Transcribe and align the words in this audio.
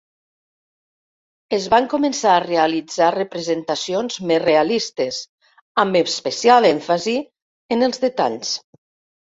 Es 1.57 1.67
van 1.73 1.89
començar 1.91 2.31
a 2.37 2.41
realitzar 2.45 3.11
representacions 3.17 4.19
més 4.33 4.43
realistes, 4.47 5.23
amb 5.85 6.03
especial 6.05 6.71
èmfasi 6.75 7.19
en 7.79 7.91
els 7.93 8.05
detalls. 8.11 8.61